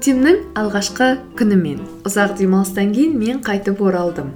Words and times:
көктемнің 0.00 0.54
алғашқы 0.56 1.06
күнімен. 1.36 1.82
Ұзақ 2.08 2.38
демалыстан 2.38 2.94
кейін 2.96 3.18
мен 3.20 3.42
қайтып 3.44 3.82
оралдым. 3.84 4.30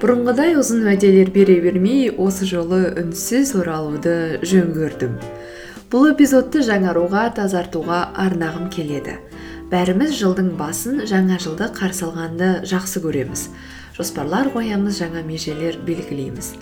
Бұрынғыдай 0.00 0.54
ұзын 0.56 0.86
уәделер 0.86 1.28
бере 1.34 1.58
бермей 1.60 2.08
осы 2.08 2.48
жолы 2.48 2.94
үнсіз 2.96 3.52
оралуды 3.60 4.40
жөн 4.40 4.72
көрдім. 4.72 5.18
Бұл 5.92 6.14
эпизодты 6.14 6.64
жаңаруға 6.64 7.26
тазартуға 7.36 8.00
арнағым 8.24 8.70
келеді. 8.72 9.18
Бәріміз 9.68 10.16
жылдың 10.16 10.54
басын 10.56 11.04
жаңа 11.04 11.36
жылды 11.44 11.68
қарсы 11.76 12.08
алғанды 12.08 12.62
жақсы 12.72 13.04
көреміз. 13.04 13.50
Жоспарлар 13.98 14.48
қоямыз 14.56 14.96
жаңа 14.96 15.26
межелер 15.28 15.76
белгілейміз. 15.84 16.54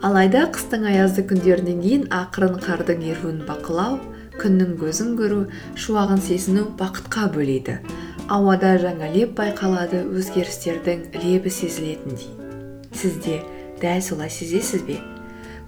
Алайда 0.00 0.48
қыстың 0.56 0.88
аязды 0.88 1.28
күндерінен 1.28 1.84
кейін 1.84 2.08
ақырын 2.08 2.56
қардың 2.64 3.04
еруін 3.12 3.44
бақылау 3.44 4.00
күннің 4.38 4.76
көзін 4.80 5.14
көру 5.18 5.40
шуағын 5.78 6.22
сезіну 6.22 6.68
бақытқа 6.78 7.28
бөлейді. 7.34 7.78
Ауада 8.28 8.74
жаңа 8.82 9.08
леп 9.14 9.34
байқалады 9.38 10.04
өзгерістердің 10.06 11.06
лебі 11.22 11.50
сезілетіндей. 11.50 12.30
Сіз 12.92 13.18
де 13.24 13.40
дәл 13.82 14.02
солай 14.04 14.30
сезесіз 14.30 14.84
бе? 14.86 15.00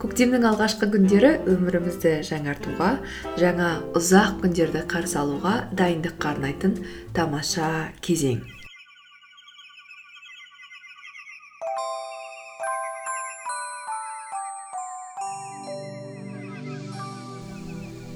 Көктемнің 0.01 0.47
алғашқы 0.49 0.89
күндері 0.95 1.35
өмірімізді 1.51 2.15
жаңартуға 2.31 2.95
жаңа 3.41 3.73
ұзақ 3.99 4.39
күндерді 4.45 4.87
қарсы 4.89 5.19
алуға 5.21 5.59
дайындыққа 5.77 6.35
арнайтын 6.37 6.79
тамаша 7.17 7.91
кезең. 8.01 8.41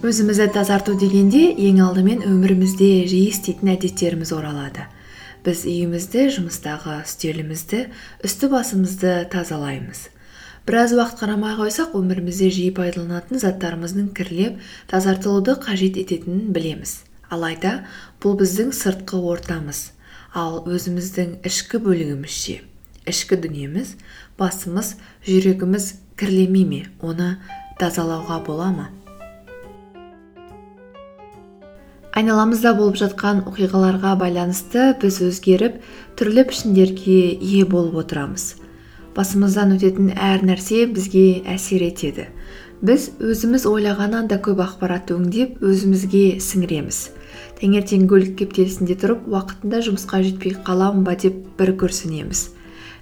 Өзімізді 0.05 0.50
тазарту 0.52 0.92
дегенде 1.00 1.47
ең 1.64 1.78
алдымен 1.80 2.27
өмірімізде 2.28 3.06
жиі 3.08 3.30
істейтін 3.30 3.70
әдеттеріміз 3.72 4.34
оралады. 4.36 4.83
Біз 5.46 5.62
үйімізді 5.64 6.27
жұмыстағы 6.34 6.98
үстелімізді 7.06 7.78
үсті 8.28 8.50
басымызды 8.52 9.14
тазалаймыз. 9.33 10.02
Біраз 10.69 10.92
уақыт 10.92 11.22
қарамай 11.22 11.56
қойсақ 11.56 11.96
өмірімізде 11.96 12.50
жиі 12.52 12.74
пайдаланатын 12.77 13.41
заттарымыздың 13.41 14.11
кірлеп 14.19 14.58
тазартылуды 14.92 15.55
қажет 15.64 15.96
ететінін 16.02 16.52
білеміз. 16.52 16.98
Алайда 17.33 17.86
бұл 18.20 18.36
біздің 18.42 18.74
сыртқы 18.77 19.22
ортамыз. 19.24 19.94
Ал 20.36 20.61
өзіміздің 20.68 21.39
ішкі 21.48 21.80
бөлігіміз 21.86 22.36
ше? 22.42 22.58
Ішкі 23.08 23.41
дүниеміз 23.41 23.96
басымыз 24.36 24.98
жүрегіміз 25.24 25.89
кірлемей 26.20 26.68
ме? 26.68 26.83
Оны 27.00 27.39
тазалауға 27.80 28.42
бола 28.44 28.68
ма? 28.77 28.91
Айналамызда 32.15 32.73
болып 32.79 32.98
жатқан 33.01 33.43
оқиғаларға 33.51 34.15
байланысты 34.20 34.93
біз 35.03 35.20
өзгеріп 35.29 35.81
түрлі 36.19 36.47
пішіндерге 36.51 37.19
ие 37.34 37.65
болып 37.67 37.98
отырамыз. 38.05 38.55
Басымыздан 39.17 39.77
өтетін 39.77 40.15
әр 40.15 40.47
нәрсе 40.47 40.87
бізге 40.91 41.45
әсер 41.51 41.85
етеді. 41.87 42.31
Біз 42.85 43.11
өзіміз 43.19 43.69
ойлағаннан 43.70 44.27
да 44.31 44.41
көп 44.42 44.65
ақпаратты 44.65 45.15
өңдеп 45.19 45.62
өзімізге 45.62 46.41
сіңіреміз. 46.42 47.05
Таңертең 47.61 48.09
көлік 48.11 48.35
кептелісінде 48.42 48.98
тұрып 48.98 49.29
уақытында 49.31 49.85
жұмысқа 49.87 50.25
жетпей 50.27 50.59
қаламын 50.67 51.07
ба 51.07 51.15
деп 51.19 51.39
бір 51.59 51.77
күрсінеміз 51.83 52.48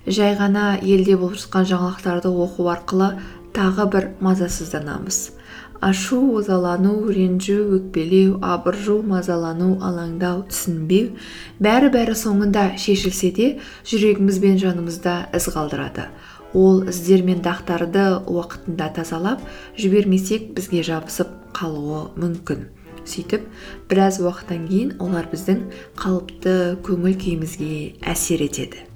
жай 0.06 0.34
ғана 0.34 0.78
елде 0.82 1.16
болып 1.16 1.38
жатқан 1.38 1.66
жаңалықтарды 1.70 2.30
оқу 2.44 2.66
арқылы 2.72 3.12
тағы 3.54 3.86
бір 3.92 4.08
мазасызданамыз. 4.20 5.30
Ашу 5.82 6.18
ызалану 6.38 7.10
ренжу 7.10 7.56
өкпелеу 7.76 8.36
абыржу 8.46 9.00
мазалану 9.02 9.72
алаңдау 9.82 10.44
түсінбеу 10.50 11.08
бәрі 11.66 11.88
бәрі 11.96 12.14
соңында 12.20 12.68
шешілсе 12.78 13.32
де 13.38 13.48
жүрегіміз 13.90 14.38
бен 14.44 14.60
жанымызда 14.62 15.16
із 15.34 15.48
қалдырады. 15.54 16.06
Ол 16.54 16.84
іздер 16.92 17.24
мен 17.26 17.42
дақтарды 17.42 18.04
уақытында 18.30 18.92
тазалап 19.00 19.42
жібермесек 19.74 20.52
бізге 20.54 20.84
жабысып 20.86 21.34
қалуы 21.56 22.12
мүмкін. 22.14 22.68
Сөйтіп 23.02 23.48
біраз 23.90 24.20
уақыттан 24.22 24.68
кейін 24.70 24.94
олар 25.02 25.26
біздің 25.32 25.66
қалыпты 25.98 26.56
көңіл 26.86 27.18
күйімізге 27.18 27.74
әсер 28.06 28.46
етеді. 28.46 28.86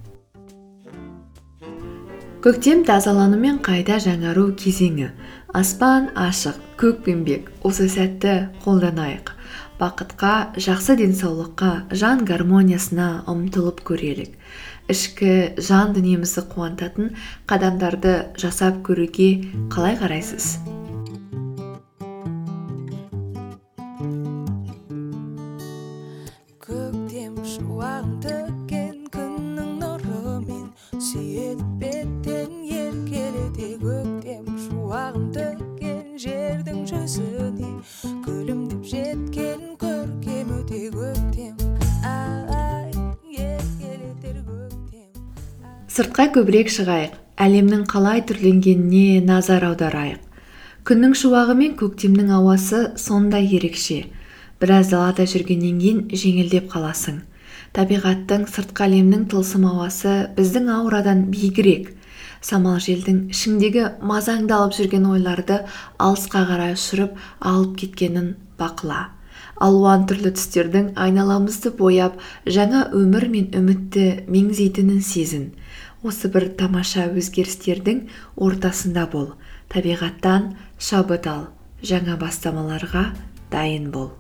Көктем 2.47 2.85
тазалану 2.87 3.41
мен 3.41 3.57
қайта 3.59 3.97
жаңару 3.99 4.53
кезеңі. 4.55 5.09
Аспан 5.57 6.11
ашық 6.21 6.59
көкпеңбек 6.77 7.47
осы 7.65 7.87
сәтті 7.89 8.35
қолданайық. 8.67 9.33
Бақытқа 9.81 10.33
жақсы 10.61 10.99
денсаулыққа 11.01 11.71
жан 11.97 12.27
гармониясына 12.29 13.09
ұмтылып 13.33 13.81
көрелік. 13.89 14.37
Ішкі 14.93 15.57
жан 15.57 15.97
дүниемізді 15.97 16.45
қуантатын 16.53 17.13
қадамдарды 17.49 18.19
жасап 18.37 18.85
көруге 18.85 19.31
қалай 19.73 19.97
қарайсыз? 19.97 20.57
Сыртқа 45.97 46.27
көбірек 46.35 46.69
шығайық 46.69 47.13
әлемнің 47.41 47.87
қалай 47.89 48.21
түрленгеніне 48.29 49.23
назар 49.25 49.65
аударайық. 49.65 50.19
Күннің 50.85 51.15
шуағы 51.17 51.55
мен 51.57 51.73
көктемнің 51.81 52.35
ауасы 52.37 52.81
сондай 53.01 53.49
ерекше. 53.57 54.03
Біраз 54.61 54.91
далада 54.93 55.25
жүргеннен 55.25 55.81
кейін 55.81 56.03
жеңілдеп 56.13 56.69
қаласың. 56.75 57.23
Табиғаттың 57.73 58.45
сыртқы 58.53 58.85
әлемнің 58.91 59.25
тылсым 59.33 59.65
ауасы 59.71 60.15
біздің 60.37 60.69
аурадан 60.77 61.25
биігірек 61.33 61.95
самал 62.45 62.77
желдің 62.77 63.31
ішіңдегі 63.33 63.89
мазаңды 64.05 64.53
алып 64.53 64.77
жүрген 64.77 65.09
ойларды 65.15 65.63
алысқа 65.97 66.45
қарай 66.51 66.77
ұшырып 66.77 67.17
алып 67.41 67.77
кеткенін 67.81 68.35
бақыла. 68.61 69.07
Алуан 69.57 70.05
түрлі 70.05 70.35
түстердің 70.37 70.91
айналамызды 71.01 71.71
бояп 71.79 72.19
жаңа 72.45 72.91
өмір 72.93 73.31
мен 73.33 73.47
үмітті 73.57 74.27
меңзейтінін 74.29 75.01
сезін. 75.01 75.47
Осы 76.07 76.31
бір 76.33 76.49
тамаша 76.59 77.09
өзгерістердің 77.11 78.07
ортасында 78.37 79.07
бол. 79.13 79.33
Табиғаттан 79.73 80.55
шабыт 80.79 81.27
ал. 81.31 81.49
Жаңа 81.83 82.17
бастамаларға 82.21 83.11
дайын 83.53 83.91
бол. 83.93 84.13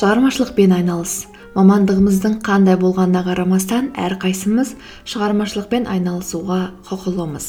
Шығармашылықпен 0.00 0.72
айналыс. 0.78 1.26
Мамандығымыздың 1.50 2.36
қандай 2.46 2.76
болғанына 2.78 3.24
қарамастан 3.26 3.88
әрқайсымыз 3.98 4.76
шығармашылықпен 5.10 5.88
айналысуға 5.90 6.60
құқылымыз. 6.86 7.48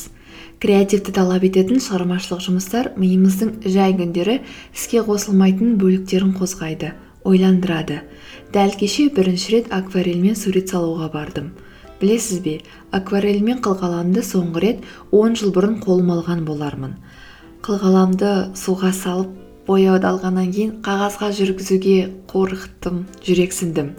Креативті 0.62 1.14
талап 1.14 1.46
ететін 1.46 1.78
шығармашылық 1.86 2.42
жұмыстар 2.48 2.90
миымыздың 2.98 3.54
жай 3.66 3.94
күндері 3.98 4.40
іске 4.74 5.06
қосылмайтын 5.06 5.78
бөліктерін 5.82 6.34
қозғайды. 6.38 6.92
Ойландырады. 7.24 8.02
Дәл 8.54 8.74
кеше 8.80 9.10
бірінші 9.10 9.56
рет 9.56 9.74
акварельмен 9.74 10.36
сурет 10.36 10.72
салуға 10.72 11.12
бардым. 11.14 11.52
Білесіз 12.02 12.42
бе 12.42 12.56
акварельмен 12.92 13.62
қылқаламды 13.62 14.24
соңғы 14.26 14.64
рет 14.64 14.82
он 15.12 15.36
жыл 15.38 15.54
бұрын 15.54 15.78
қолыма 15.84 16.18
алған 16.20 16.44
болармын. 16.48 16.98
Қылқаламды 17.62 18.56
суға 18.58 18.92
салып 18.98 19.38
бояуды 19.68 20.10
алғаннан 20.10 20.50
кейін 20.52 20.74
қағазға 20.86 21.30
жүргізуге 21.38 22.10
қорқыттым 22.32 23.06
жүрексіндім. 23.28 23.94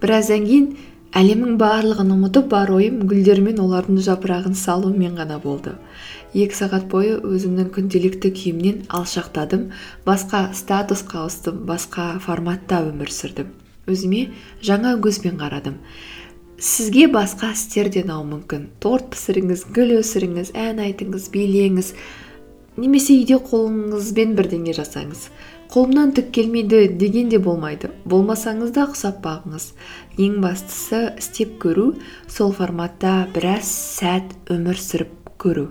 Біраздан 0.00 0.48
кейін 0.48 0.70
әлемнің 1.14 1.58
барлығын 1.60 2.14
ұмытып 2.16 2.48
бар 2.50 2.72
ойым 2.74 3.04
гүлдер 3.06 3.42
мен 3.44 3.60
олардың 3.62 4.00
жапырағын 4.08 4.56
салумен 4.58 5.14
ғана 5.20 5.38
болды. 5.42 5.76
Екі 6.34 6.58
сағат 6.58 6.88
бойы 6.90 7.20
өзімнің 7.22 7.70
күнделікті 7.74 8.30
күйімнен 8.34 8.82
алшақтадым. 8.90 9.70
Басқа 10.06 10.48
статусқа 10.58 11.22
ауыстым 11.22 11.62
басқа 11.68 12.18
форматта 12.24 12.82
өмір 12.88 13.12
сүрдім. 13.14 13.54
Өзіме 13.86 14.26
жаңа 14.64 14.96
көзбен 15.04 15.38
қарадым. 15.38 15.78
Сізге 16.58 17.06
басқа 17.12 17.52
істер 17.54 17.90
де 17.92 18.02
ұнауы 18.04 18.26
мүмкін. 18.32 18.68
Торт 18.82 19.12
пісіріңіз 19.14 19.66
гүл 19.74 19.96
өсіріңіз 20.00 20.54
ән 20.58 20.82
айтыңыз 20.84 21.30
билеңіз. 21.34 21.94
Немесе 22.80 23.14
үйде 23.18 23.38
қолыңызбен 23.38 24.34
бірдеңе 24.38 24.74
жасаңыз. 24.74 25.28
Қолымнан 25.70 26.14
түк 26.16 26.30
келмейді 26.34 26.88
деген 26.98 27.30
де 27.30 27.38
болмайды. 27.42 27.90
Болмасаңыз 28.06 28.74
да 28.74 28.88
ұқсап 28.88 29.22
бағыңыз. 29.22 29.72
Ең 30.18 30.38
бастысы 30.42 31.08
істеп 31.18 31.58
көру 31.62 31.92
сол 32.26 32.54
форматта 32.54 33.24
біраз 33.34 33.70
сәт 33.98 34.34
өмір 34.54 34.78
сүріп 34.78 35.34
көру. 35.38 35.68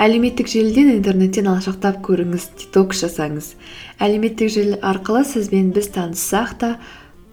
Әлеуметтік 0.00 0.48
желіден 0.48 0.90
интернеттен 0.94 1.48
алшақтап 1.52 2.00
көріңіз 2.06 2.48
детокс 2.60 3.02
жасаңыз. 3.04 3.52
Әлеуметтік 4.02 4.50
желі 4.52 4.78
арқылы 4.80 5.24
сізбен 5.28 5.72
біз 5.76 5.90
таныссақ 5.94 6.54
та 6.60 6.70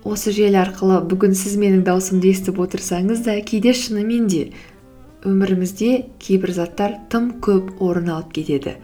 осы 0.03 0.33
желі 0.35 0.59
арқылы 0.61 0.99
бүгін 1.09 1.37
сіз 1.39 1.55
менің 1.61 1.85
даусымды 1.87 2.33
естіп 2.33 2.59
отырсаңыз 2.63 3.23
да 3.25 3.37
кейде 3.47 3.73
шынымен 3.75 4.27
де 4.31 4.41
өмірімізде 5.27 5.91
кейбір 6.19 6.55
заттар 6.55 6.97
тым 7.11 7.31
көп 7.43 7.79
орын 7.83 8.11
алып 8.15 8.33
кетеді. 8.39 8.75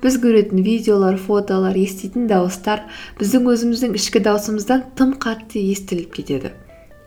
Біз 0.00 0.16
көретін 0.22 0.64
видеолар 0.64 1.18
фотолар 1.20 1.76
еститін 1.76 2.26
дауыстар 2.30 2.86
біздің 3.20 3.50
өзіміздің 3.52 3.96
ішкі 4.00 4.24
даусымыздан 4.26 4.86
тым 4.96 5.14
қатты 5.20 5.62
естіліп 5.70 6.14
кетеді. 6.18 6.54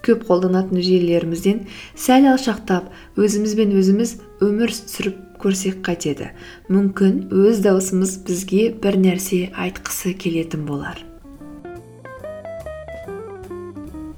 Көп 0.03 0.25
қолданатын 0.27 0.81
желілерімізден 0.83 1.63
сәл 1.95 2.27
алшақтап 2.33 2.91
өзімізбен 3.19 3.73
өзіміз 3.79 4.17
өмір 4.43 4.75
сүріп 4.75 5.21
көрсек 5.43 5.81
қайтеді. 5.85 6.31
Мүмкін 6.71 7.25
өз 7.31 7.63
даусымыз 7.65 8.19
бізге 8.27 8.69
бір 8.83 8.99
нәрсе 8.99 9.49
айтқысы 9.55 10.15
келетін 10.19 10.67
болар. 10.67 10.99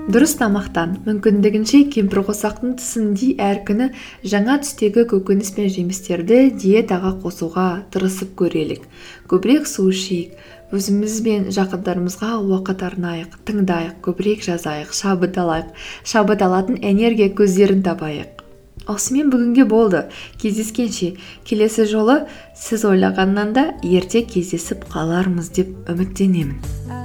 Дұрыс 0.06 0.36
тамақтан 0.38 0.92
мүмкіндігінше 1.08 1.80
кемпірқосақтың 1.94 2.76
тісіндей 2.78 3.32
әр 3.42 3.64
күні 3.66 3.88
жаңа 4.22 4.60
түстегі 4.62 5.06
көкөніс 5.10 5.50
пен 5.56 5.72
жемістерді 5.74 6.52
диетаға 6.62 7.16
қосуға 7.24 7.66
тырысып 7.94 8.36
көрелік. 8.38 8.84
Көбірек 9.32 9.66
су 9.66 9.88
ішейік. 9.90 10.36
Өзіміз 10.76 11.16
бен 11.26 11.48
жақындарымызға 11.56 12.36
уақыт 12.38 12.86
арнайық 12.86 13.34
тыңдайық 13.50 13.98
көбірек 14.06 14.46
жазайық 14.46 14.94
шабыт 14.94 15.38
алайық 15.42 15.74
шабыт 16.06 16.42
алатын 16.46 16.78
энергия 16.82 17.30
көздерін 17.30 17.82
табайық. 17.86 18.46
Осымен 18.86 19.32
бүгінге 19.34 19.66
болды. 19.66 20.06
Кездескенше 20.42 21.16
келесі 21.46 21.90
жолы 21.90 22.26
сіз 22.54 22.86
ойлағаннан 22.92 23.58
да 23.58 23.68
ерте 23.82 24.22
кездесіп 24.22 24.86
қалармыз 24.94 25.54
деп 25.58 25.90
үміттенемін. 25.90 27.05